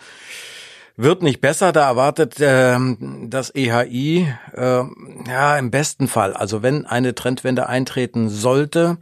wird 0.97 1.21
nicht 1.21 1.39
besser. 1.39 1.71
Da 1.71 1.87
erwartet 1.87 2.39
äh, 2.41 2.77
das 3.23 3.53
EHI 3.55 4.33
äh, 4.53 4.83
ja 5.27 5.57
im 5.57 5.71
besten 5.71 6.07
Fall, 6.07 6.33
also 6.33 6.63
wenn 6.63 6.85
eine 6.85 7.15
Trendwende 7.15 7.69
eintreten 7.69 8.29
sollte, 8.29 8.97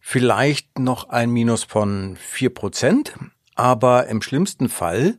vielleicht 0.00 0.78
noch 0.78 1.10
ein 1.10 1.30
Minus 1.30 1.64
von 1.64 2.16
vier 2.16 2.52
Prozent, 2.52 3.14
aber 3.54 4.06
im 4.08 4.22
schlimmsten 4.22 4.68
Fall, 4.68 5.16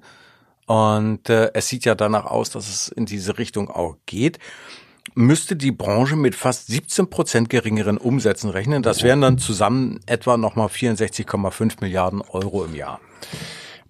und 0.65 1.29
äh, 1.29 1.51
es 1.53 1.69
sieht 1.69 1.85
ja 1.85 1.95
danach 1.95 2.25
aus, 2.25 2.49
dass 2.49 2.67
es 2.67 2.89
in 2.89 3.05
diese 3.05 3.37
Richtung 3.37 3.69
auch 3.69 3.95
geht, 4.05 4.39
müsste 5.15 5.55
die 5.55 5.71
Branche 5.71 6.15
mit 6.15 6.35
fast 6.35 6.67
17 6.67 7.09
Prozent 7.09 7.49
geringeren 7.49 7.97
Umsätzen 7.97 8.49
rechnen. 8.49 8.83
Das 8.83 9.01
wären 9.01 9.21
dann 9.21 9.37
zusammen 9.37 9.99
etwa 10.05 10.37
nochmal 10.37 10.67
64,5 10.67 11.77
Milliarden 11.79 12.21
Euro 12.21 12.65
im 12.65 12.75
Jahr. 12.75 12.99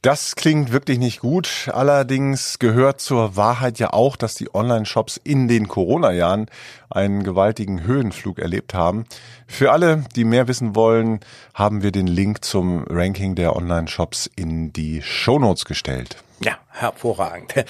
Das 0.08 0.38
klingt 0.38 0.72
wirklich 0.72 1.00
nicht 1.00 1.20
gut. 1.20 1.70
Allerdings 1.74 2.60
gehört 2.60 3.02
zur 3.02 3.36
Wahrheit 3.36 3.78
ja 3.78 3.92
auch, 3.92 4.16
dass 4.16 4.36
die 4.36 4.56
Online-Shops 4.56 5.20
in 5.22 5.50
den 5.50 5.68
Corona-Jahren 5.68 6.46
einen 6.90 7.24
gewaltigen 7.24 7.84
Höhenflug 7.84 8.40
erlebt 8.40 8.74
haben. 8.74 9.04
Für 9.48 9.74
alle, 9.74 10.06
die 10.16 10.24
mehr 10.24 10.48
wissen 10.48 10.78
wollen, 10.78 11.20
haben 11.54 11.84
wir 11.84 11.92
den 11.92 12.08
Link 12.08 12.46
zum 12.46 12.86
Ranking 12.88 13.36
der 13.36 13.54
Online-Shops 13.58 14.32
in 14.34 14.72
die 14.72 15.02
Shownotes 15.02 15.66
gestellt. 15.66 16.16
Ja, 16.40 16.54
hervorragend. 16.70 17.66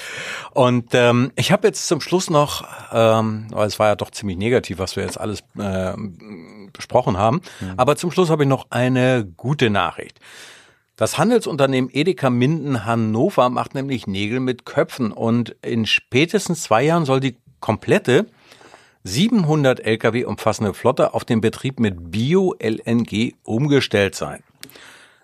Und 0.52 0.94
ähm, 0.94 1.32
ich 1.38 1.52
habe 1.52 1.68
jetzt 1.68 1.88
zum 1.88 2.02
Schluss 2.02 2.30
noch, 2.30 2.68
ähm, 2.94 3.48
weil 3.50 3.66
es 3.66 3.80
war 3.80 3.88
ja 3.88 3.96
doch 3.96 4.12
ziemlich 4.12 4.38
negativ, 4.38 4.78
was 4.78 4.96
wir 4.96 5.02
jetzt 5.02 5.20
alles 5.20 5.40
äh, 5.58 5.94
besprochen 6.72 7.18
haben, 7.18 7.42
mhm. 7.62 7.74
aber 7.78 7.96
zum 7.96 8.12
Schluss 8.12 8.30
habe 8.30 8.44
ich 8.44 8.50
noch 8.50 8.68
eine 8.70 9.26
gute 9.26 9.72
Nachricht. 9.72 10.20
Das 10.98 11.20
Handelsunternehmen 11.20 11.92
Edeka 11.94 12.32
Minden 12.32 12.84
Hannover 12.84 13.50
macht 13.50 13.76
nämlich 13.76 14.08
Nägel 14.08 14.40
mit 14.40 14.66
Köpfen 14.66 15.12
und 15.12 15.56
in 15.62 15.86
spätestens 15.86 16.64
zwei 16.64 16.82
Jahren 16.82 17.06
soll 17.06 17.20
die 17.20 17.38
komplette 17.60 18.26
700 19.04 19.80
Lkw 19.80 20.26
umfassende 20.26 20.74
Flotte 20.74 21.14
auf 21.14 21.24
den 21.24 21.40
Betrieb 21.40 21.80
mit 21.80 22.10
Bio-LNG 22.10 23.36
umgestellt 23.44 24.16
sein. 24.16 24.42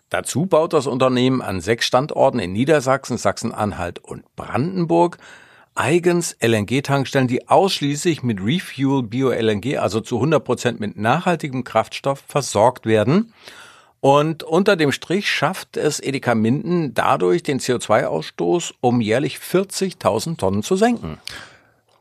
Dazu 0.10 0.46
baut 0.46 0.74
das 0.74 0.86
Unternehmen 0.86 1.42
an 1.42 1.60
sechs 1.60 1.88
Standorten 1.88 2.38
in 2.38 2.54
Niedersachsen, 2.54 3.18
Sachsen-Anhalt 3.18 3.98
und 3.98 4.24
Brandenburg 4.36 5.18
eigens 5.74 6.38
LNG-Tankstellen, 6.40 7.28
die 7.28 7.50
ausschließlich 7.50 8.22
mit 8.22 8.40
Refuel 8.40 9.02
Bio-LNG, 9.02 9.80
also 9.80 10.02
zu 10.02 10.18
100 10.18 10.44
Prozent 10.44 10.80
mit 10.80 10.98
nachhaltigem 10.98 11.64
Kraftstoff 11.64 12.24
versorgt 12.28 12.86
werden. 12.86 13.34
Und 14.04 14.44
unter 14.44 14.76
dem 14.76 14.92
Strich 14.92 15.30
schafft 15.30 15.78
es 15.78 16.02
Edeka 16.02 16.36
Minden 16.36 16.94
dadurch 16.94 17.42
den 17.42 17.62
CO2-Ausstoß 17.62 18.74
um 18.82 19.00
jährlich 19.00 19.38
40.000 19.38 20.36
Tonnen 20.36 20.62
zu 20.62 20.76
senken. 20.76 21.20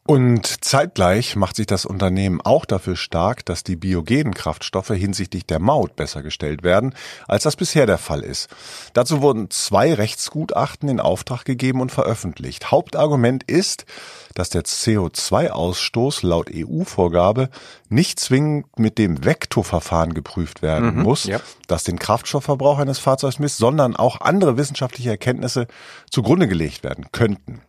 Und 0.04 0.64
zeitgleich 0.64 1.36
macht 1.36 1.54
sich 1.54 1.66
das 1.66 1.86
Unternehmen 1.86 2.40
auch 2.40 2.64
dafür 2.64 2.96
stark, 2.96 3.44
dass 3.46 3.62
die 3.62 3.76
biogenen 3.76 4.34
Kraftstoffe 4.34 4.88
hinsichtlich 4.88 5.46
der 5.46 5.60
Maut 5.60 5.94
besser 5.94 6.24
gestellt 6.24 6.64
werden, 6.64 6.92
als 7.28 7.44
das 7.44 7.54
bisher 7.54 7.86
der 7.86 7.98
Fall 7.98 8.22
ist. 8.22 8.48
Dazu 8.94 9.22
wurden 9.22 9.48
zwei 9.50 9.94
Rechtsgutachten 9.94 10.88
in 10.88 10.98
Auftrag 10.98 11.44
gegeben 11.44 11.80
und 11.80 11.92
veröffentlicht. 11.92 12.72
Hauptargument 12.72 13.44
ist, 13.44 13.84
dass 14.34 14.50
der 14.50 14.64
CO2-Ausstoß 14.64 16.26
laut 16.26 16.50
EU-Vorgabe 16.52 17.48
nicht 17.88 18.18
zwingend 18.18 18.76
mit 18.80 18.98
dem 18.98 19.24
Vektorverfahren 19.24 20.14
geprüft 20.14 20.62
werden 20.62 20.96
mhm, 20.96 21.02
muss, 21.02 21.24
ja. 21.24 21.38
das 21.68 21.84
den 21.84 22.00
Kraftstoffverbrauch 22.00 22.80
eines 22.80 22.98
Fahrzeugs 22.98 23.38
misst, 23.38 23.58
sondern 23.58 23.94
auch 23.94 24.20
andere 24.20 24.56
wissenschaftliche 24.56 25.10
Erkenntnisse 25.10 25.68
zugrunde 26.10 26.48
gelegt 26.48 26.82
werden 26.82 27.06
könnten. 27.12 27.60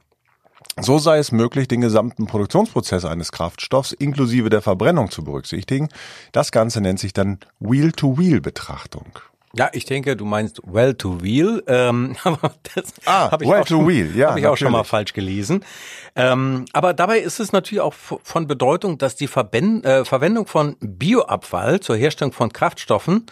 So 0.80 0.98
sei 0.98 1.20
es 1.20 1.32
möglich, 1.32 1.68
den 1.68 1.82
gesamten 1.82 2.26
Produktionsprozess 2.26 3.06
eines 3.06 3.32
Kraftstoffs 3.32 3.92
inklusive 3.92 4.50
der 4.50 4.62
Verbrennung 4.62 5.12
zu 5.12 5.24
berücksichtigen. 5.24 5.90
Das 6.32 6.52
Ganze 6.52 6.82
nennt 6.82 7.00
sich 7.00 7.14
dann 7.14 7.40
Wheel-to-Wheel-Betrachtung. 7.60 9.20
Ja, 9.56 9.70
ich 9.72 9.86
denke, 9.86 10.16
du 10.18 10.26
meinst 10.26 10.62
well 10.66 10.96
to 10.96 11.22
wheel. 11.22 11.64
Ähm, 11.68 12.16
aber 12.24 12.56
das 12.74 12.86
ah, 13.06 13.30
habe 13.30 13.44
ich, 13.44 13.50
well 13.50 13.62
auch, 13.62 13.68
schon, 13.68 13.88
wheel. 13.88 14.16
Ja, 14.16 14.32
hab 14.32 14.38
ich 14.38 14.48
auch 14.48 14.58
schon 14.58 14.72
mal 14.72 14.84
falsch 14.84 15.14
gelesen. 15.14 15.64
Ähm, 16.16 16.66
aber 16.74 16.96
dabei 16.96 17.20
ist 17.20 17.40
es 17.40 17.52
natürlich 17.52 17.82
auch 17.82 17.94
von 17.94 18.48
Bedeutung, 18.48 18.98
dass 18.98 19.16
die 19.16 19.28
Verben 19.28 19.84
äh, 19.84 20.06
Verwendung 20.06 20.48
von 20.48 20.76
Bioabfall 20.80 21.82
zur 21.82 21.96
Herstellung 21.96 22.34
von 22.34 22.52
Kraftstoffen 22.52 23.28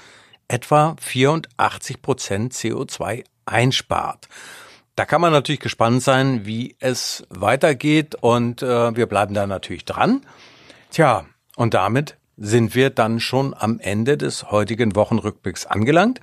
etwa 0.47 0.95
84 0.99 2.03
Prozent 2.03 2.53
CO2 2.53 3.23
einspart. 3.45 4.27
Da 5.01 5.05
kann 5.05 5.19
man 5.19 5.33
natürlich 5.33 5.59
gespannt 5.59 6.03
sein, 6.03 6.45
wie 6.45 6.75
es 6.77 7.25
weitergeht 7.29 8.13
und 8.13 8.61
äh, 8.61 8.95
wir 8.95 9.07
bleiben 9.07 9.33
da 9.33 9.47
natürlich 9.47 9.83
dran. 9.83 10.21
Tja, 10.91 11.25
und 11.55 11.73
damit 11.73 12.17
sind 12.37 12.75
wir 12.75 12.91
dann 12.91 13.19
schon 13.19 13.55
am 13.57 13.79
Ende 13.79 14.15
des 14.15 14.51
heutigen 14.51 14.95
Wochenrückblicks 14.95 15.65
angelangt. 15.65 16.21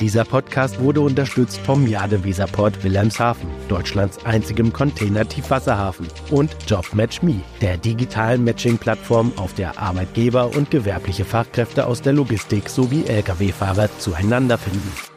Dieser 0.00 0.24
Podcast 0.24 0.80
wurde 0.80 1.00
unterstützt 1.00 1.58
vom 1.58 1.86
Jade 1.86 2.24
Weserport 2.24 2.82
Wilhelmshaven, 2.82 3.48
Deutschlands 3.68 4.24
einzigem 4.26 4.72
Container-Tiefwasserhafen 4.72 6.08
und 6.32 6.56
JobMatchMe, 6.66 7.40
der 7.60 7.76
digitalen 7.76 8.42
Matching-Plattform, 8.42 9.32
auf 9.36 9.54
der 9.54 9.78
Arbeitgeber 9.78 10.56
und 10.56 10.72
gewerbliche 10.72 11.24
Fachkräfte 11.24 11.86
aus 11.86 12.02
der 12.02 12.14
Logistik 12.14 12.68
sowie 12.68 13.04
Lkw-Fahrer 13.06 13.90
zueinander 13.98 14.58
finden. 14.58 15.11